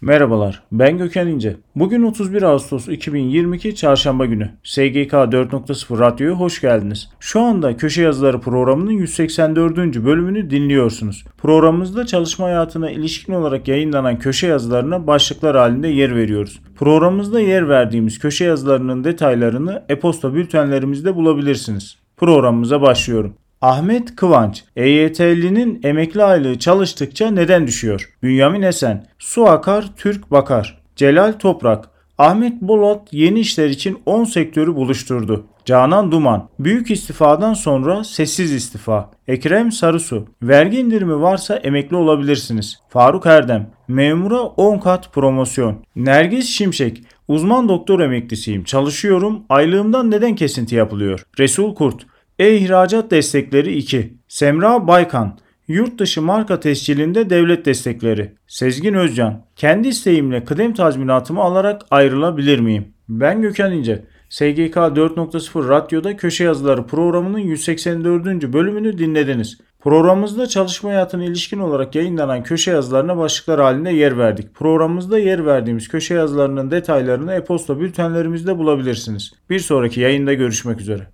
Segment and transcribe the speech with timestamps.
[0.00, 1.56] Merhabalar, ben Gökhan İnce.
[1.76, 4.50] Bugün 31 Ağustos 2022 Çarşamba günü.
[4.62, 7.08] SGK 4.0 Radyo'ya hoş geldiniz.
[7.20, 9.76] Şu anda Köşe Yazıları programının 184.
[9.76, 11.24] bölümünü dinliyorsunuz.
[11.38, 16.60] Programımızda çalışma hayatına ilişkin olarak yayınlanan köşe yazılarına başlıklar halinde yer veriyoruz.
[16.78, 21.96] Programımızda yer verdiğimiz köşe yazılarının detaylarını e-posta bültenlerimizde bulabilirsiniz.
[22.16, 23.34] Programımıza başlıyorum.
[23.62, 28.10] Ahmet Kıvanç, EYT'linin emekli aylığı çalıştıkça neden düşüyor?
[28.22, 30.82] Bünyamin Esen, Su akar, Türk bakar.
[30.96, 31.88] Celal Toprak,
[32.18, 35.46] Ahmet Bolat yeni işler için 10 sektörü buluşturdu.
[35.64, 39.10] Canan Duman, büyük istifadan sonra sessiz istifa.
[39.28, 42.78] Ekrem Sarısu, vergi indirimi varsa emekli olabilirsiniz.
[42.88, 45.84] Faruk Erdem, memura 10 kat promosyon.
[45.96, 51.26] Nergis Şimşek, uzman doktor emeklisiyim, çalışıyorum, aylığımdan neden kesinti yapılıyor?
[51.38, 52.06] Resul Kurt,
[52.38, 54.14] e-ihracat destekleri 2.
[54.28, 58.32] Semra Baykan, Yurt dışı marka tescilinde devlet destekleri.
[58.46, 62.88] Sezgin Özcan, kendi isteğimle kıdem tazminatımı alarak ayrılabilir miyim?
[63.08, 64.04] Ben Gökhan İnce.
[64.28, 68.52] SGK 4.0 Radyo'da Köşe Yazıları programının 184.
[68.52, 69.58] bölümünü dinlediniz.
[69.80, 74.54] Programımızda çalışma hayatına ilişkin olarak yayınlanan köşe yazılarına başlıklar halinde yer verdik.
[74.54, 79.32] Programımızda yer verdiğimiz köşe yazılarının detaylarını e-posta bültenlerimizde bulabilirsiniz.
[79.50, 81.02] Bir sonraki yayında görüşmek üzere.